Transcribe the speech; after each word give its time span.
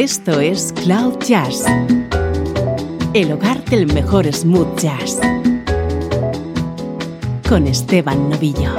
Esto 0.00 0.38
es 0.38 0.72
Cloud 0.84 1.18
Jazz, 1.26 1.64
el 3.14 3.32
hogar 3.32 3.64
del 3.64 3.92
mejor 3.92 4.32
smooth 4.32 4.78
jazz, 4.78 5.18
con 7.48 7.66
Esteban 7.66 8.30
Novillo. 8.30 8.76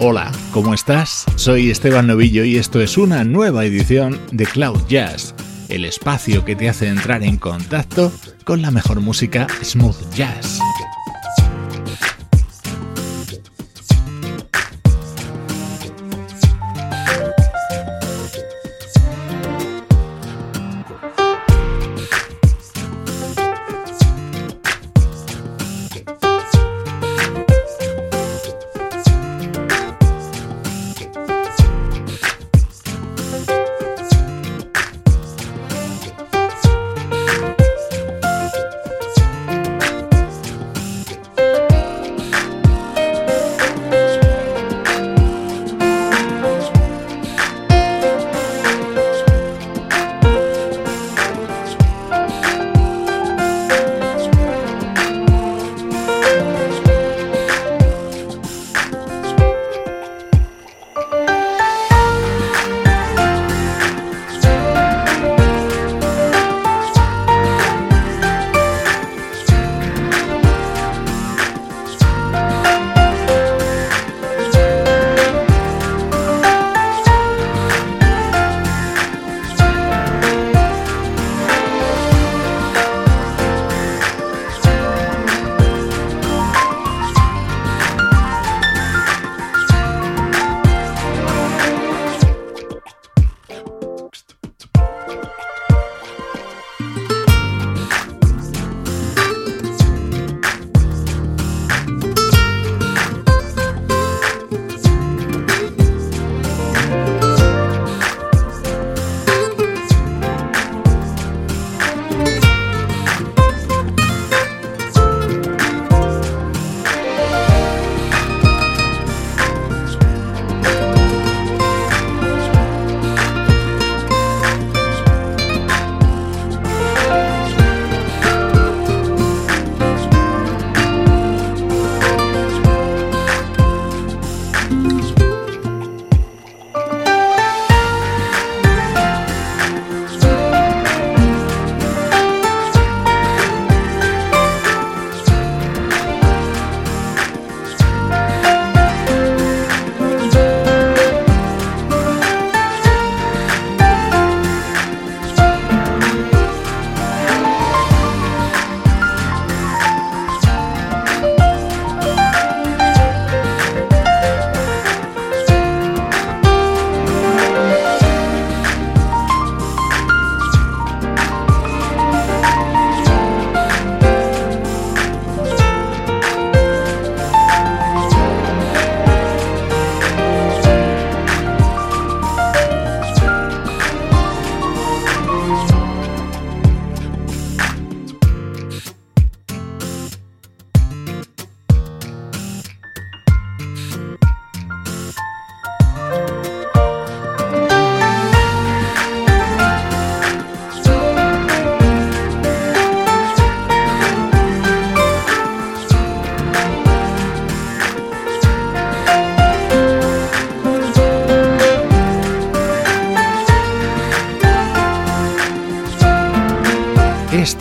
Hola, 0.00 0.32
¿cómo 0.50 0.72
estás? 0.72 1.26
Soy 1.34 1.70
Esteban 1.70 2.06
Novillo 2.06 2.42
y 2.42 2.56
esto 2.56 2.80
es 2.80 2.96
una 2.96 3.22
nueva 3.22 3.66
edición 3.66 4.18
de 4.32 4.46
Cloud 4.46 4.80
Jazz, 4.88 5.34
el 5.68 5.84
espacio 5.84 6.42
que 6.46 6.56
te 6.56 6.70
hace 6.70 6.88
entrar 6.88 7.22
en 7.22 7.36
contacto 7.36 8.10
con 8.46 8.62
la 8.62 8.70
mejor 8.70 9.00
música 9.00 9.48
smooth 9.64 10.14
jazz. 10.14 10.60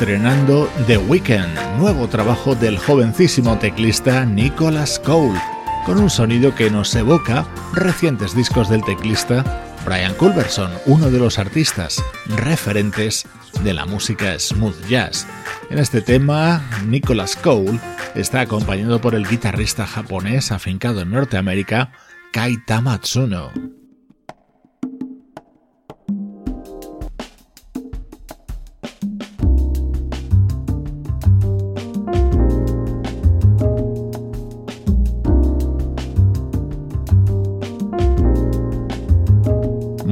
Estrenando 0.05 0.69
The 0.85 0.99
Weeknd, 0.99 1.79
nuevo 1.79 2.07
trabajo 2.07 2.53
del 2.53 2.77
jovencísimo 2.77 3.57
teclista 3.57 4.23
Nicholas 4.23 4.99
Cole, 4.99 5.41
con 5.83 5.97
un 5.97 6.11
sonido 6.11 6.53
que 6.53 6.69
nos 6.69 6.93
evoca 6.93 7.47
recientes 7.73 8.35
discos 8.35 8.69
del 8.69 8.83
teclista 8.83 9.43
Brian 9.83 10.13
Culberson, 10.13 10.69
uno 10.85 11.09
de 11.09 11.17
los 11.17 11.39
artistas 11.39 12.03
referentes 12.38 13.25
de 13.63 13.73
la 13.73 13.87
música 13.87 14.37
smooth 14.37 14.79
jazz. 14.87 15.25
En 15.72 15.79
este 15.79 16.02
tema, 16.02 16.63
Nicholas 16.85 17.35
Cole 17.35 17.79
está 18.13 18.41
acompañado 18.41 19.02
por 19.02 19.16
el 19.16 19.28
guitarrista 19.28 19.87
japonés 19.87 20.52
afincado 20.52 21.02
en 21.02 21.09
Norteamérica, 21.09 21.93
Kaita 22.31 22.79
Matsuno. 22.79 23.52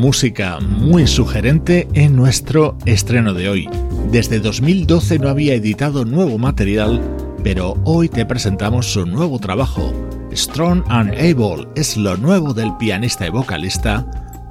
Música 0.03 0.59
muy 0.59 1.07
sugerente 1.07 1.87
en 1.93 2.17
nuestro 2.17 2.77
estreno 2.85 3.33
de 3.33 3.47
hoy. 3.47 3.69
Desde 4.11 4.41
2012 4.41 5.17
no 5.17 5.29
había 5.29 5.53
editado 5.53 6.03
nuevo 6.03 6.37
material, 6.37 7.01
pero 7.41 7.77
hoy 7.85 8.09
te 8.09 8.25
presentamos 8.25 8.91
su 8.91 9.05
nuevo 9.05 9.39
trabajo. 9.39 9.93
Strong 10.33 10.83
and 10.89 11.13
Able 11.13 11.69
es 11.77 11.95
lo 11.95 12.17
nuevo 12.17 12.53
del 12.53 12.75
pianista 12.75 13.25
y 13.25 13.29
vocalista 13.29 14.05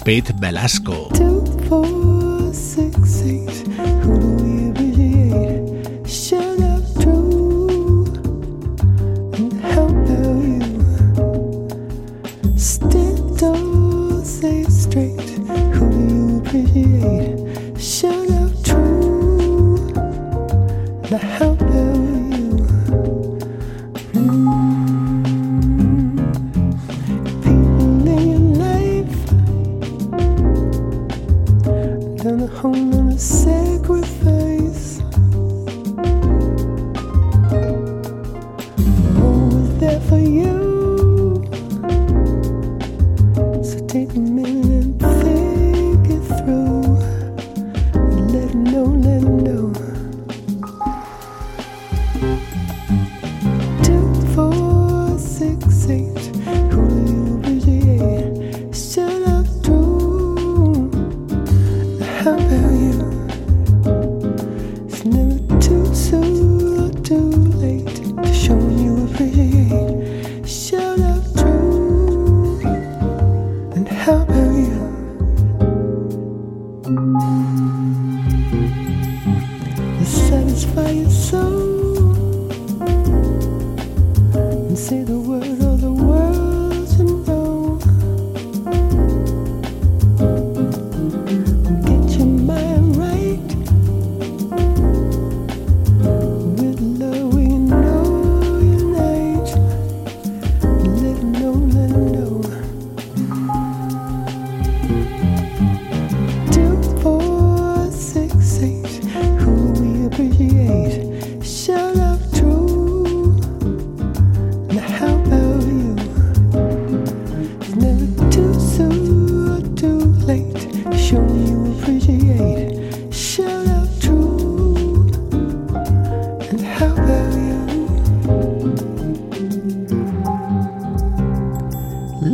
Pete 0.07 0.33
Velasco. 0.41 1.11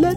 La 0.00 0.14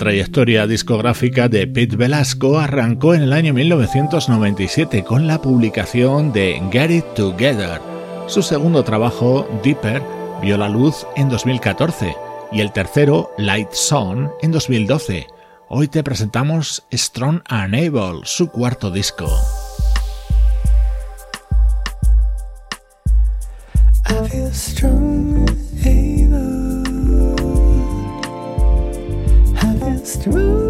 trayectoria 0.00 0.66
discográfica 0.66 1.50
de 1.50 1.66
Pete 1.66 1.94
Velasco 1.94 2.58
arrancó 2.58 3.12
en 3.12 3.20
el 3.20 3.34
año 3.34 3.52
1997 3.52 5.04
con 5.04 5.26
la 5.26 5.42
publicación 5.42 6.32
de 6.32 6.58
Get 6.72 6.90
It 6.90 7.04
Together. 7.14 7.82
Su 8.26 8.40
segundo 8.40 8.82
trabajo, 8.82 9.46
Deeper, 9.62 10.00
vio 10.40 10.56
la 10.56 10.70
luz 10.70 11.06
en 11.16 11.28
2014 11.28 12.16
y 12.50 12.62
el 12.62 12.72
tercero, 12.72 13.30
Light 13.36 13.72
Song, 13.72 14.30
en 14.40 14.52
2012. 14.52 15.26
Hoy 15.68 15.86
te 15.88 16.02
presentamos 16.02 16.82
Strong 16.90 17.42
Unable, 17.50 18.22
su 18.24 18.48
cuarto 18.48 18.90
disco. 18.90 19.28
Through 30.20 30.69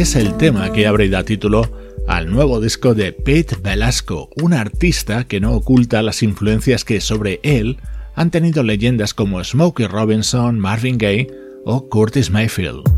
es 0.00 0.16
el 0.16 0.38
tema 0.38 0.72
que 0.72 0.86
abre 0.86 1.04
y 1.04 1.08
da 1.10 1.24
título 1.24 1.70
al 2.08 2.30
nuevo 2.30 2.58
disco 2.58 2.94
de 2.94 3.12
Pete 3.12 3.56
Velasco, 3.62 4.30
un 4.40 4.54
artista 4.54 5.24
que 5.24 5.40
no 5.40 5.52
oculta 5.52 6.00
las 6.00 6.22
influencias 6.22 6.86
que 6.86 7.02
sobre 7.02 7.38
él 7.42 7.76
han 8.14 8.30
tenido 8.30 8.62
leyendas 8.62 9.12
como 9.12 9.44
Smokey 9.44 9.86
Robinson, 9.86 10.58
Marvin 10.58 10.96
Gaye 10.96 11.26
o 11.66 11.90
Curtis 11.90 12.30
Mayfield. 12.30 12.89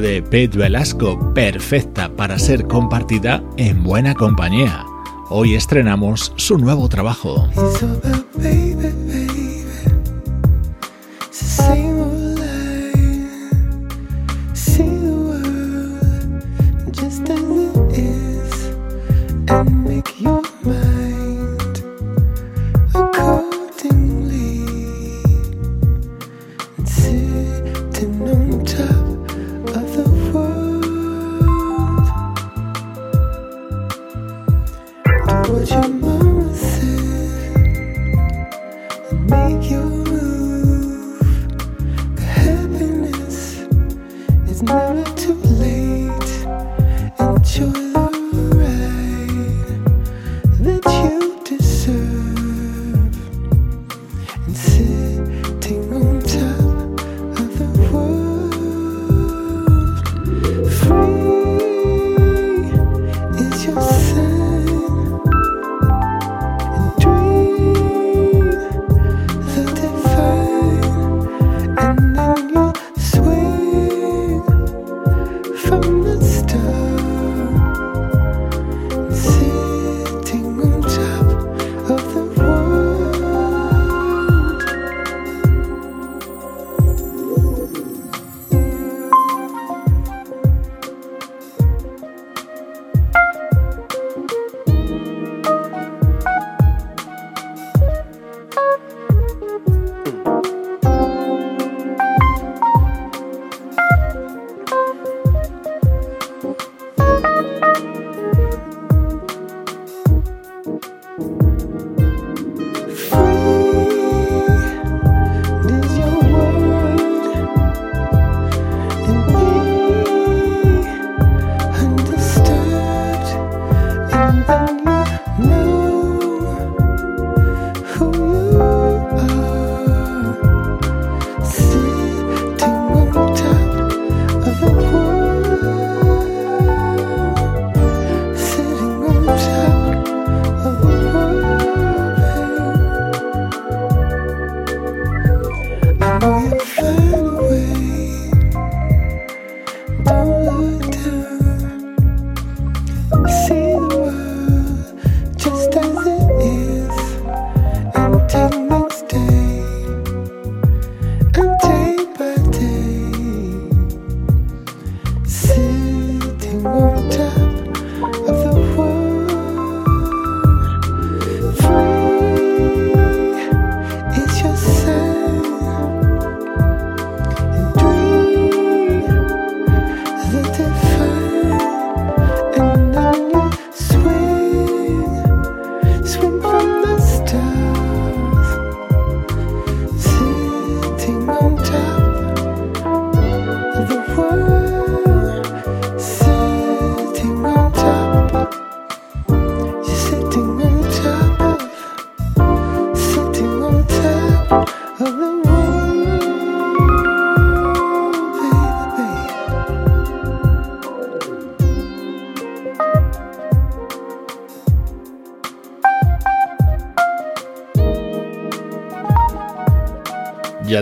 De 0.00 0.22
Pete 0.22 0.58
Velasco, 0.58 1.32
perfecta 1.34 2.08
para 2.14 2.38
ser 2.38 2.66
compartida 2.66 3.42
en 3.56 3.82
buena 3.82 4.14
compañía. 4.14 4.84
Hoy 5.28 5.54
estrenamos 5.54 6.32
su 6.36 6.58
nuevo 6.58 6.88
trabajo. 6.88 7.48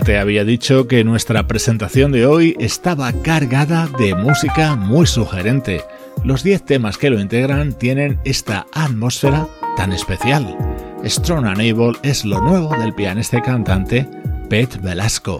Te 0.03 0.17
había 0.17 0.43
dicho 0.43 0.87
que 0.87 1.03
nuestra 1.03 1.45
presentación 1.45 2.11
de 2.11 2.25
hoy 2.25 2.55
estaba 2.59 3.13
cargada 3.13 3.87
de 3.99 4.15
música 4.15 4.75
muy 4.75 5.05
sugerente. 5.05 5.81
Los 6.23 6.43
10 6.43 6.65
temas 6.65 6.97
que 6.97 7.11
lo 7.11 7.19
integran 7.19 7.73
tienen 7.73 8.19
esta 8.25 8.65
atmósfera 8.73 9.47
tan 9.77 9.93
especial. 9.93 10.57
Strong 11.05 11.45
and 11.45 11.61
Able 11.61 11.93
es 12.01 12.25
lo 12.25 12.41
nuevo 12.41 12.75
del 12.77 12.95
pianista 12.95 13.37
y 13.37 13.41
cantante 13.41 14.07
Pet 14.49 14.81
Velasco. 14.81 15.37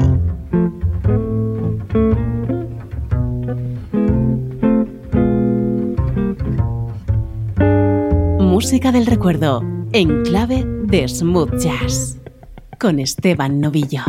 Música 8.40 8.92
del 8.92 9.08
recuerdo 9.08 9.64
en 9.92 10.22
clave 10.22 10.64
de 10.84 11.08
smooth 11.08 11.58
jazz 11.58 12.20
con 12.80 13.00
Esteban 13.00 13.60
Novillo. 13.60 14.04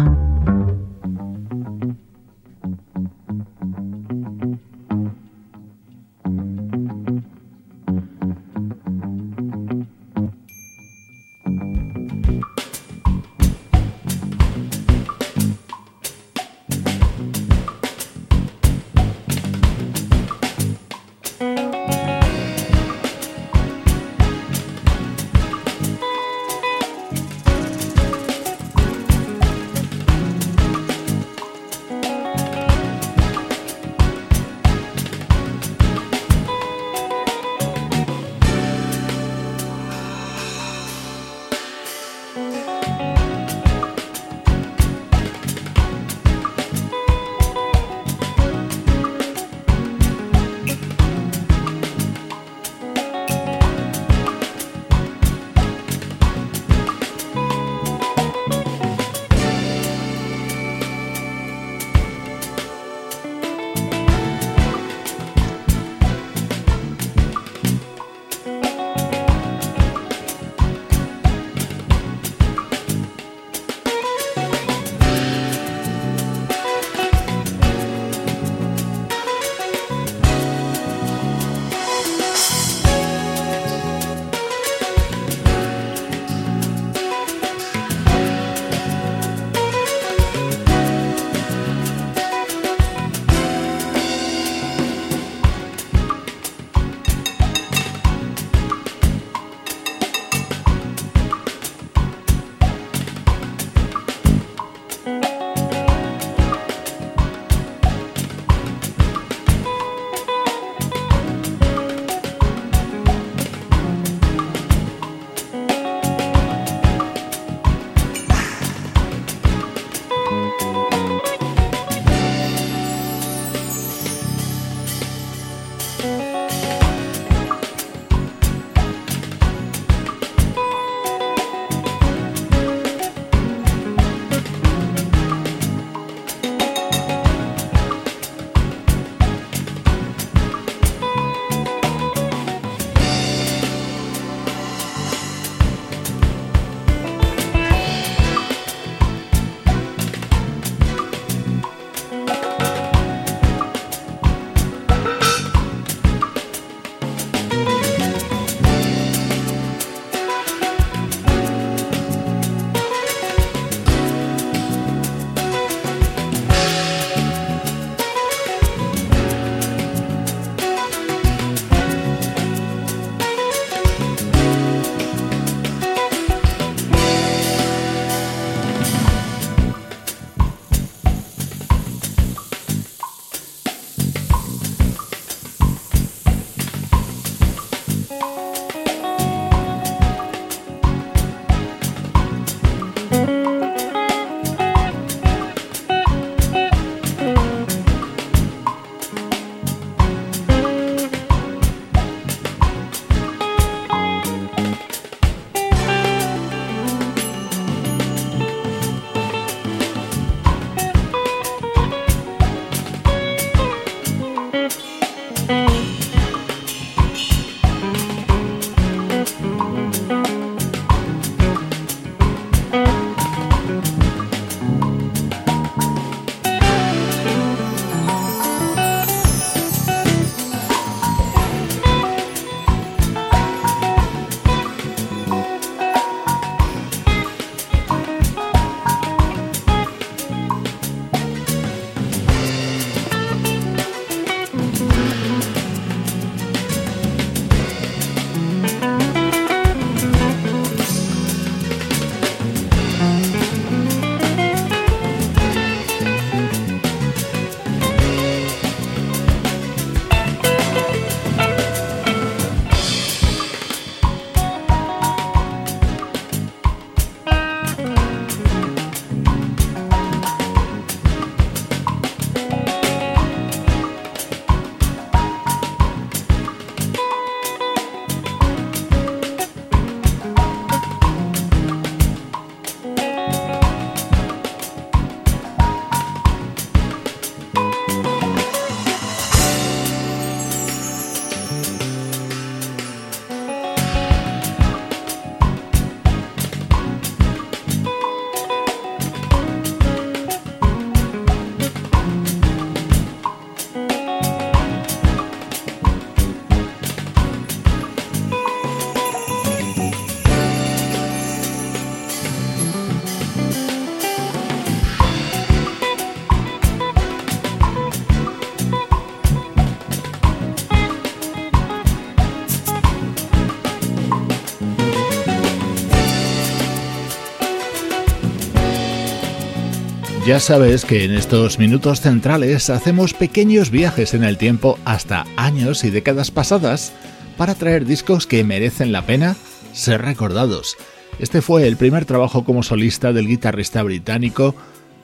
Ya 330.32 330.40
sabes 330.40 330.86
que 330.86 331.04
en 331.04 331.12
estos 331.12 331.58
minutos 331.58 332.00
centrales 332.00 332.70
hacemos 332.70 333.12
pequeños 333.12 333.70
viajes 333.70 334.14
en 334.14 334.24
el 334.24 334.38
tiempo 334.38 334.78
hasta 334.86 335.26
años 335.36 335.84
y 335.84 335.90
décadas 335.90 336.30
pasadas 336.30 336.94
para 337.36 337.54
traer 337.54 337.84
discos 337.84 338.26
que 338.26 338.42
merecen 338.42 338.92
la 338.92 339.04
pena 339.04 339.36
ser 339.74 340.00
recordados. 340.00 340.78
Este 341.18 341.42
fue 341.42 341.68
el 341.68 341.76
primer 341.76 342.06
trabajo 342.06 342.44
como 342.44 342.62
solista 342.62 343.12
del 343.12 343.28
guitarrista 343.28 343.82
británico 343.82 344.54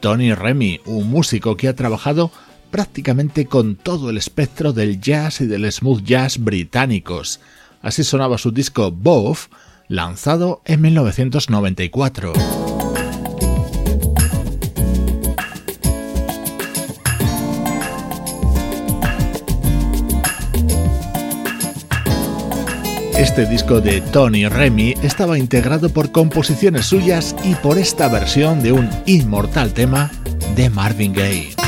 Tony 0.01 0.33
Remy, 0.33 0.81
un 0.87 1.11
músico 1.11 1.59
que 1.59 1.69
ha 1.69 1.77
trabajado 1.77 2.31
prácticamente 2.71 3.45
con 3.45 3.77
todo 3.77 4.09
el 4.09 4.17
espectro 4.17 4.73
del 4.73 4.99
jazz 4.99 5.43
y 5.43 5.47
del 5.47 5.71
smooth 5.71 6.05
jazz 6.05 6.39
británicos. 6.39 7.41
Así 7.83 8.03
sonaba 8.03 8.39
su 8.39 8.51
disco 8.51 8.91
Both, 8.91 9.51
lanzado 9.89 10.63
en 10.65 10.81
1994. 10.81 12.68
Este 23.19 23.47
disco 23.47 23.81
de 23.81 24.01
Tony 24.01 24.47
Remy 24.47 24.95
estaba 25.03 25.41
integrado 25.41 25.89
por 25.89 26.13
composiciones 26.13 26.87
suyas 26.87 27.35
y 27.43 27.57
por 27.57 27.77
esta 27.77 28.09
versión 28.09 28.63
de 28.63 28.71
un 28.71 28.89
inmortal 29.07 29.73
tema 29.73 30.13
de 30.55 30.71
Marvin 30.71 31.13
Gaye. 31.13 31.68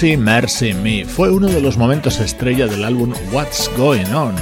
Mercy 0.00 0.16
Mercy 0.16 0.74
Me 0.74 1.04
fue 1.04 1.28
uno 1.28 1.48
de 1.48 1.60
los 1.60 1.76
momentos 1.76 2.20
estrella 2.20 2.68
del 2.68 2.84
álbum 2.84 3.12
What's 3.32 3.68
Going 3.76 4.06
On, 4.14 4.32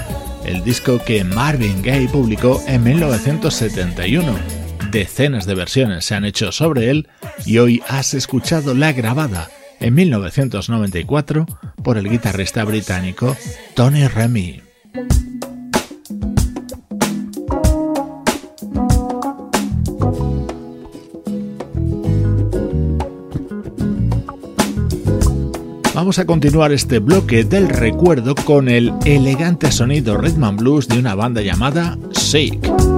el 0.45 0.63
disco 0.63 1.01
que 1.03 1.25
Marvin 1.25 1.81
Gaye 1.81 2.11
publicó 2.11 2.63
en 2.67 2.83
1971. 2.85 4.35
Decenas 4.91 5.47
de 5.47 5.55
versiones 5.55 6.05
se 6.05 6.15
han 6.15 6.27
hecho 6.27 6.53
sobre 6.53 6.91
él 6.91 7.09
y 7.47 7.57
hoy 7.57 7.83
has 7.89 8.13
escuchado 8.13 8.75
la 8.75 8.93
grabada 8.93 9.49
en 9.81 9.95
1994 9.95 11.47
por 11.83 11.97
el 11.97 12.11
guitarrista 12.11 12.63
británico 12.65 13.35
Tony 13.75 14.07
Remy. 14.09 14.61
Vamos 26.07 26.21
a 26.21 26.25
continuar 26.25 26.71
este 26.71 27.01
bloque 27.01 27.43
del 27.43 27.69
recuerdo 27.69 28.37
con 28.37 28.69
el 28.69 28.93
elegante 29.05 29.73
sonido 29.73 30.17
and 30.17 30.61
blues 30.61 30.87
de 30.87 31.01
una 31.01 31.17
banda 31.17 31.43
llamada 31.43 31.99
Shake. 32.13 32.96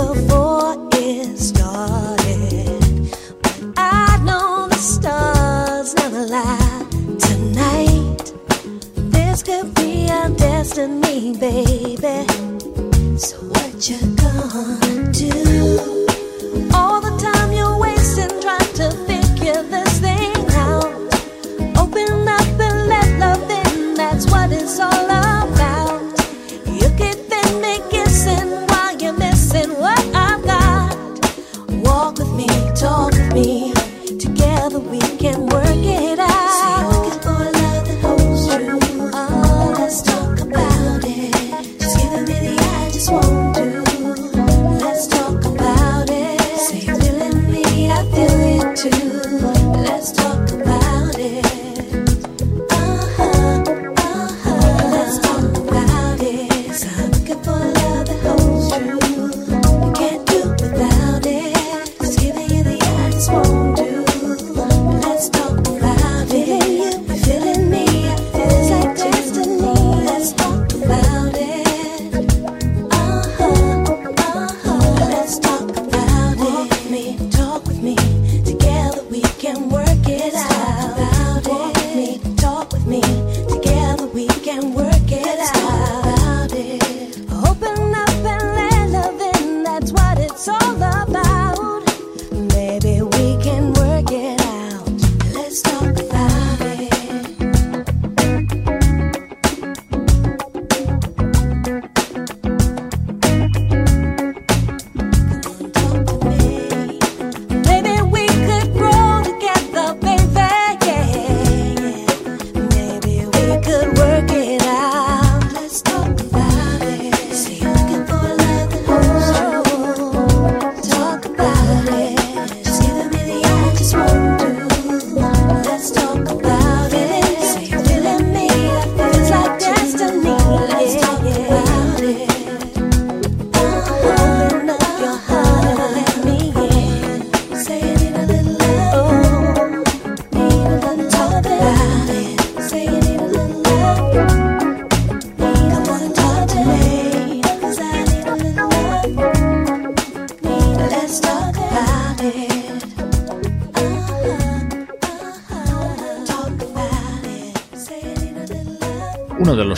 above. 0.00 0.29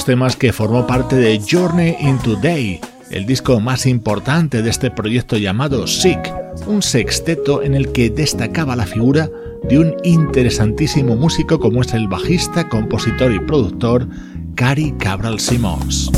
Temas 0.05 0.37
que 0.37 0.53
formó 0.53 0.87
parte 0.87 1.17
de 1.17 1.41
Journey 1.41 1.97
into 2.01 2.37
Day, 2.37 2.81
el 3.11 3.27
disco 3.27 3.61
más 3.61 3.87
importante 3.87 4.62
de 4.62 4.71
este 4.71 4.91
proyecto 4.91 5.37
llamado 5.37 5.87
Sick, 5.87 6.33
un 6.67 6.83
sexteto 6.83 7.62
en 7.62 7.75
el 7.75 7.93
que 7.93 8.11
destacaba 8.11 8.75
la 8.75 8.87
figura 8.87 9.29
de 9.69 9.79
un 9.79 9.95
interesantísimo 10.03 11.15
músico 11.17 11.61
como 11.61 11.83
es 11.83 11.93
el 11.95 12.09
bajista, 12.09 12.69
compositor 12.69 13.33
y 13.33 13.41
productor 13.41 14.09
Cary 14.55 14.95
Cabral 14.99 15.38
Simons. 15.41 16.11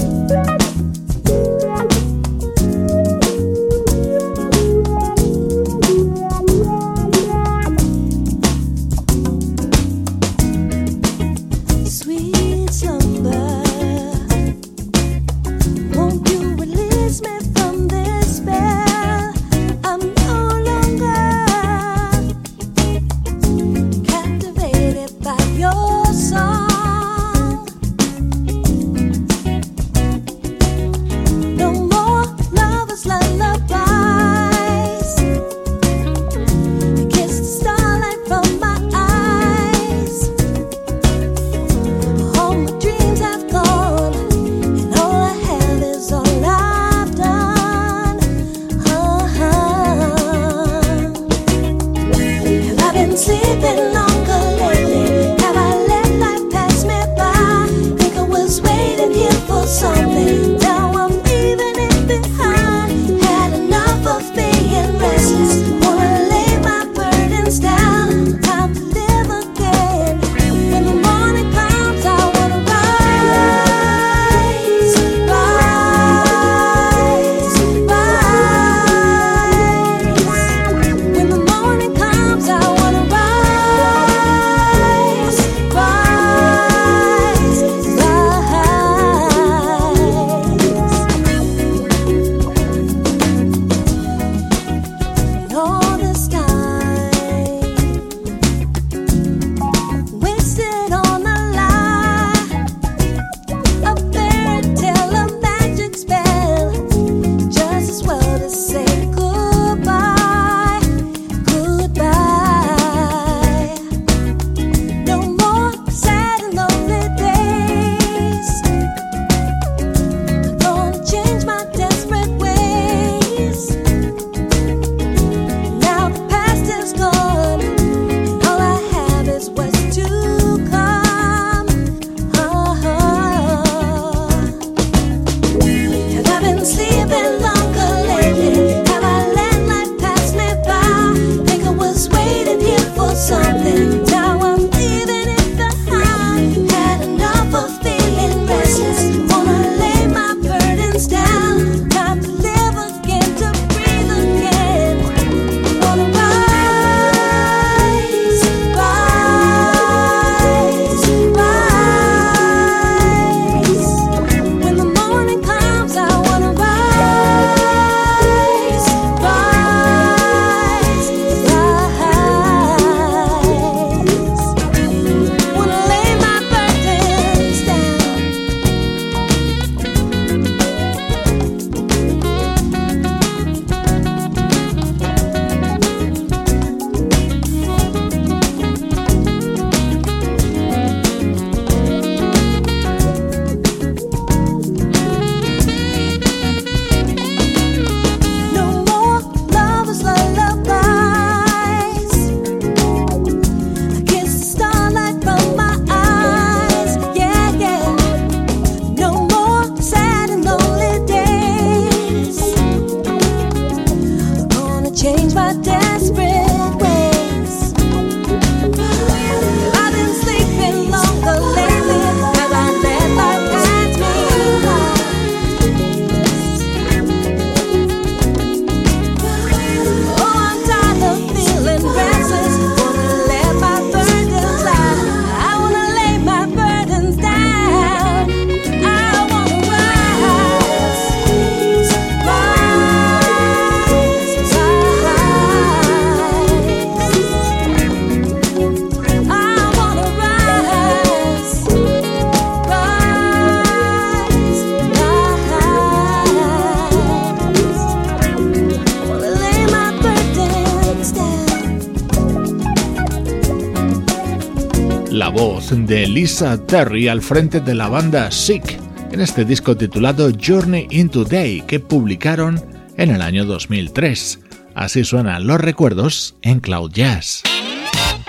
Voz 265.34 265.70
de 265.70 266.06
Lisa 266.06 266.56
Terry 266.64 267.08
al 267.08 267.20
frente 267.20 267.58
de 267.58 267.74
la 267.74 267.88
banda 267.88 268.30
Sick 268.30 268.78
en 269.10 269.20
este 269.20 269.44
disco 269.44 269.76
titulado 269.76 270.30
Journey 270.30 270.86
into 270.90 271.24
Day 271.24 271.60
que 271.62 271.80
publicaron 271.80 272.64
en 272.96 273.10
el 273.10 273.20
año 273.20 273.44
2003. 273.44 274.38
Así 274.76 275.02
suenan 275.02 275.44
los 275.48 275.60
recuerdos 275.60 276.36
en 276.42 276.60
Cloud 276.60 276.92
Jazz. 276.92 277.42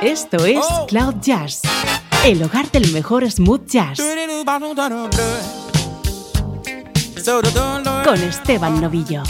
Esto 0.01 0.45
es 0.45 0.65
Cloud 0.87 1.17
Jazz, 1.21 1.61
el 2.25 2.41
hogar 2.41 2.71
del 2.71 2.91
mejor 2.91 3.29
smooth 3.29 3.67
jazz, 3.67 4.01
con 8.03 8.23
Esteban 8.23 8.81
Novillo. 8.81 9.21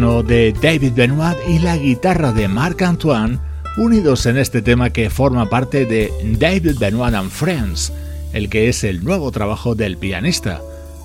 De 0.00 0.54
David 0.62 0.94
Benoit 0.94 1.36
y 1.46 1.58
la 1.58 1.76
guitarra 1.76 2.32
de 2.32 2.48
Marc 2.48 2.80
Antoine 2.80 3.38
unidos 3.76 4.24
en 4.24 4.38
este 4.38 4.62
tema 4.62 4.88
que 4.88 5.10
forma 5.10 5.50
parte 5.50 5.84
de 5.84 6.10
David 6.38 6.78
Benoit 6.78 7.14
and 7.14 7.30
Friends, 7.30 7.92
el 8.32 8.48
que 8.48 8.70
es 8.70 8.82
el 8.82 9.04
nuevo 9.04 9.30
trabajo 9.30 9.74
del 9.74 9.98
pianista, 9.98 10.62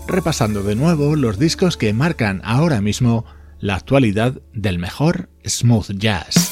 repasando 0.08 0.64
de 0.64 0.76
nuevo 0.76 1.18
los 1.18 1.38
discos 1.38 1.76
que 1.76 1.91
marcan 1.91 2.39
ahora 2.46 2.80
mismo 2.80 3.26
la 3.60 3.76
actualidad 3.76 4.39
del 4.54 4.80
mejor 4.80 5.28
smooth 5.46 5.91
jazz. 5.98 6.45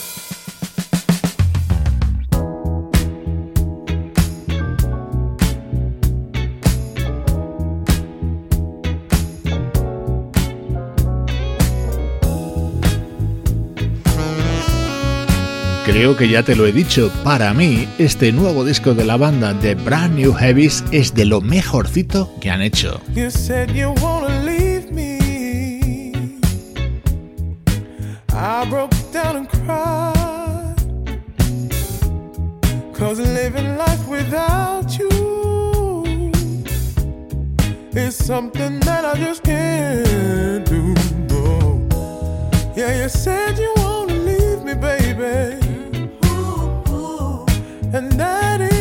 Creo 15.85 16.15
que 16.15 16.29
ya 16.29 16.43
te 16.43 16.55
lo 16.55 16.65
he 16.65 16.71
dicho, 16.71 17.11
para 17.25 17.53
mí 17.53 17.87
este 17.97 18.31
nuevo 18.31 18.63
disco 18.63 18.93
de 18.93 19.03
la 19.03 19.17
banda 19.17 19.53
de 19.53 19.75
Brand 19.75 20.15
New 20.15 20.33
Heavies 20.33 20.81
es 20.91 21.13
de 21.13 21.25
lo 21.25 21.41
mejorcito 21.41 22.33
que 22.39 22.49
han 22.49 22.61
hecho. 22.61 23.01
You 23.13 23.29
said 23.29 23.69
you 23.71 23.93
wanna 24.01 24.43
leave 24.43 24.91
me. 24.91 25.19
I 28.29 28.65
broke 28.69 28.95
down 29.11 29.35
and 29.35 29.49
cried. 29.49 30.13
Cause 32.93 33.19
living 33.19 33.77
life 33.77 34.07
without 34.07 34.97
you 34.97 36.31
is 37.93 38.15
something 38.15 38.79
that 38.79 39.03
I 39.03 39.19
just 39.19 39.43
can't 39.43 40.65
do. 40.65 40.93
No. 41.27 41.87
Yeah, 42.73 43.03
you 43.03 43.09
said 43.09 43.57
you 43.57 43.73
wanna 43.75 44.13
leave 44.13 44.63
me, 44.63 44.75
baby. 44.75 45.62
And 47.93 48.11
that 48.13 48.59
is 48.59 48.72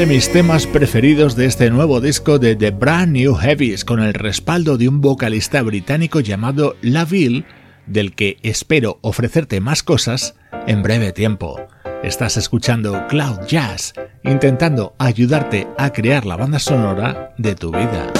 de 0.00 0.06
mis 0.06 0.32
temas 0.32 0.66
preferidos 0.66 1.36
de 1.36 1.44
este 1.44 1.68
nuevo 1.68 2.00
disco 2.00 2.38
de 2.38 2.56
The 2.56 2.70
Brand 2.70 3.12
New 3.12 3.34
Heavies, 3.34 3.84
con 3.84 4.00
el 4.00 4.14
respaldo 4.14 4.78
de 4.78 4.88
un 4.88 5.02
vocalista 5.02 5.60
británico 5.60 6.20
llamado 6.20 6.74
Laville, 6.80 7.44
del 7.86 8.14
que 8.14 8.38
espero 8.42 8.98
ofrecerte 9.02 9.60
más 9.60 9.82
cosas 9.82 10.36
en 10.66 10.82
breve 10.82 11.12
tiempo. 11.12 11.60
Estás 12.02 12.38
escuchando 12.38 13.06
Cloud 13.08 13.40
Jazz, 13.46 13.92
intentando 14.24 14.94
ayudarte 14.96 15.68
a 15.76 15.92
crear 15.92 16.24
la 16.24 16.36
banda 16.36 16.60
sonora 16.60 17.34
de 17.36 17.54
tu 17.54 17.70
vida. 17.70 18.10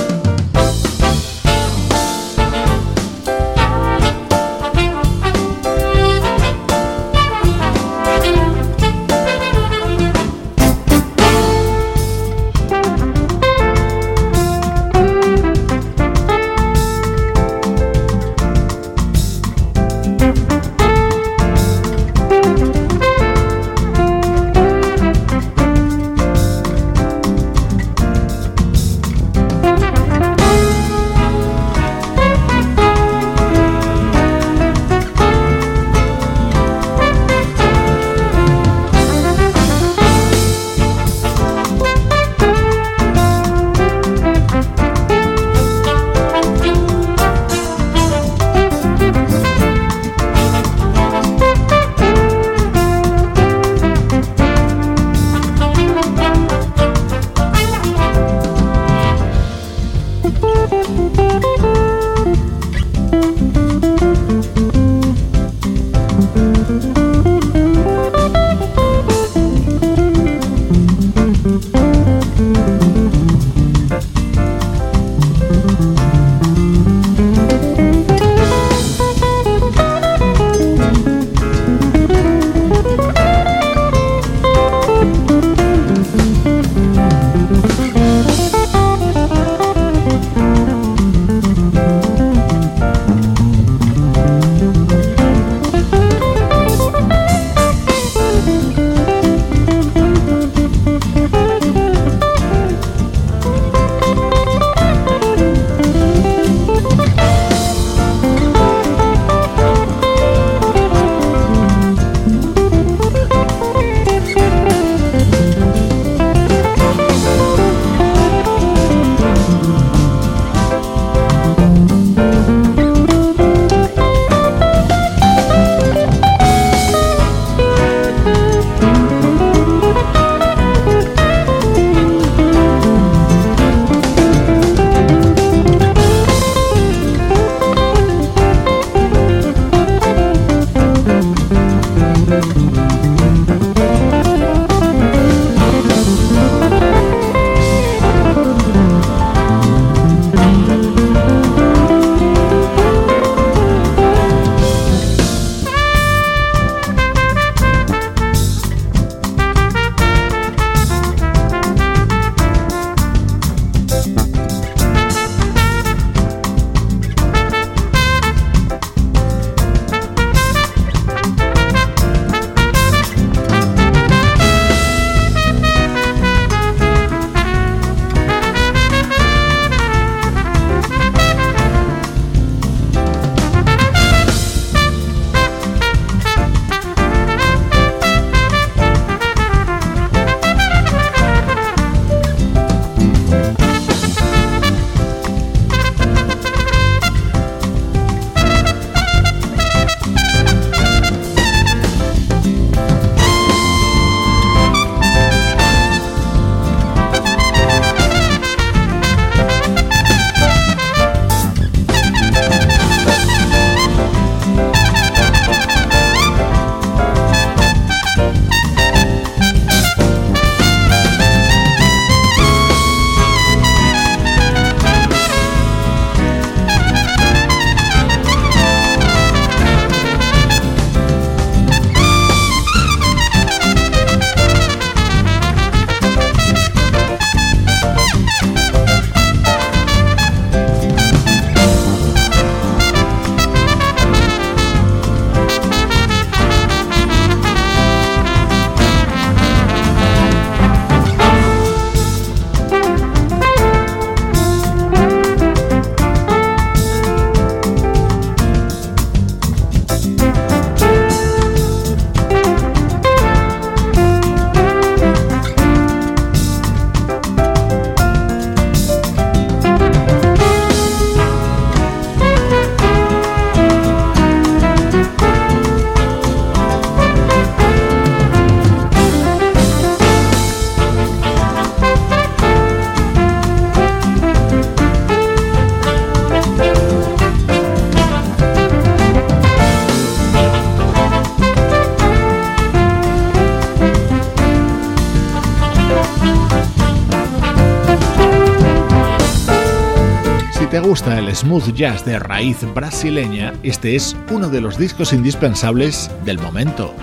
Smooth 301.34 301.74
jazz 301.74 302.04
de 302.04 302.18
raíz 302.18 302.58
brasileña, 302.74 303.52
este 303.62 303.96
es 303.96 304.16
uno 304.30 304.48
de 304.48 304.60
los 304.60 304.78
discos 304.78 305.12
indispensables 305.12 306.10
del 306.24 306.38
momento. 306.38 306.94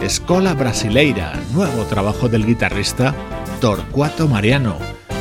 Escola 0.00 0.54
Brasileira, 0.54 1.32
nuevo 1.52 1.84
trabajo 1.84 2.28
del 2.28 2.46
guitarrista 2.46 3.14
Torcuato 3.60 4.28
Mariano. 4.28 4.76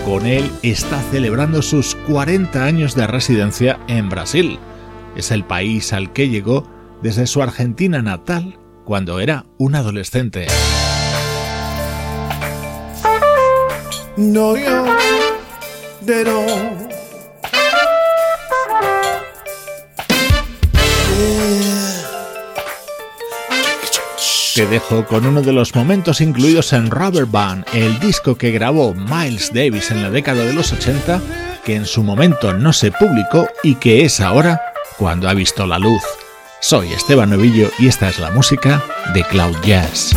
Con 0.05 0.25
él 0.25 0.51
está 0.61 1.01
celebrando 1.11 1.61
sus 1.61 1.95
40 2.07 2.63
años 2.63 2.95
de 2.95 3.07
residencia 3.07 3.79
en 3.87 4.09
Brasil. 4.09 4.59
Es 5.15 5.31
el 5.31 5.43
país 5.43 5.93
al 5.93 6.13
que 6.13 6.29
llegó 6.29 6.67
desde 7.01 7.27
su 7.27 7.41
Argentina 7.41 8.01
natal 8.01 8.59
cuando 8.83 9.19
era 9.19 9.45
un 9.57 9.75
adolescente. 9.75 10.47
No, 14.17 14.55
yo, 14.55 14.85
they 16.05 16.23
Te 24.55 24.65
dejo 24.67 25.05
con 25.05 25.25
uno 25.25 25.41
de 25.41 25.51
los 25.51 25.75
momentos 25.75 26.21
incluidos 26.21 26.71
en 26.71 26.89
Rubber 26.89 27.25
Band, 27.25 27.65
el 27.73 27.99
disco 27.99 28.35
que 28.35 28.51
grabó 28.51 28.93
Miles 28.93 29.51
Davis 29.53 29.91
en 29.91 30.01
la 30.01 30.09
década 30.09 30.45
de 30.45 30.53
los 30.53 30.71
80, 30.71 31.21
que 31.65 31.75
en 31.75 31.85
su 31.85 32.03
momento 32.03 32.53
no 32.53 32.71
se 32.71 32.89
publicó 32.93 33.49
y 33.63 33.75
que 33.75 34.05
es 34.05 34.21
ahora 34.21 34.61
cuando 34.97 35.27
ha 35.27 35.33
visto 35.33 35.67
la 35.67 35.77
luz. 35.77 36.01
Soy 36.61 36.93
Esteban 36.93 37.31
Novillo 37.31 37.69
y 37.79 37.87
esta 37.87 38.07
es 38.07 38.17
la 38.17 38.31
música 38.31 38.81
de 39.13 39.23
Cloud 39.25 39.57
Jazz. 39.61 40.15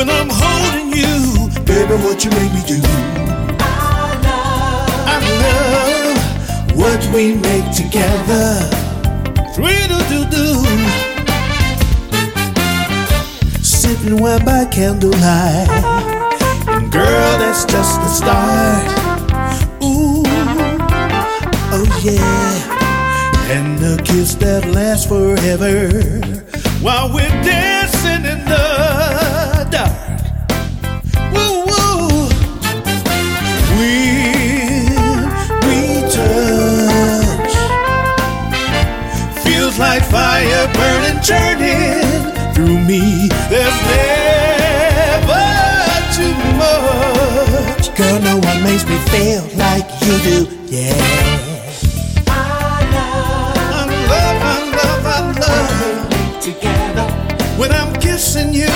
when 0.00 0.08
I'm 0.08 0.30
holding 0.32 0.96
you, 0.96 1.50
baby, 1.66 1.94
what 2.02 2.24
you 2.24 2.30
make 2.30 2.52
me 2.54 2.62
do. 2.66 2.80
I 3.60 4.16
love, 4.24 4.88
I 5.12 5.16
love 5.44 6.74
what 6.74 7.00
we 7.14 7.34
make 7.34 7.68
together. 7.76 8.48
Three 9.54 9.82
do 9.92 9.98
do 10.08 10.20
do. 10.36 10.46
Sitting 13.62 14.16
where 14.22 14.40
by 14.40 14.64
candlelight, 14.70 15.68
and 16.66 16.90
girl, 16.90 17.38
that's 17.38 17.66
just 17.66 18.00
the 18.00 18.08
start. 18.08 18.86
Ooh, 19.84 20.22
oh 21.76 22.00
yeah. 22.02 23.52
And 23.52 23.78
the 23.78 24.02
kiss 24.02 24.34
that 24.36 24.64
lasts 24.64 25.04
forever 25.04 25.90
while 26.80 27.12
we're 27.12 27.28
dancing. 27.42 27.89
like 39.80 40.04
fire 40.04 40.68
burning, 40.74 41.20
churning 41.22 42.04
through 42.54 42.78
me. 42.84 43.28
There's 43.48 43.78
never 43.88 45.46
too 46.12 46.36
much. 46.60 47.96
Girl, 47.96 48.20
no 48.20 48.36
one 48.36 48.62
makes 48.62 48.84
me 48.86 48.98
feel 49.08 49.42
like 49.56 49.88
you 50.02 50.18
do. 50.28 50.38
Yeah. 50.66 51.48
Together. 56.40 57.06
When 57.58 57.72
I'm 57.72 57.92
kissing 58.00 58.52
you 58.52 58.66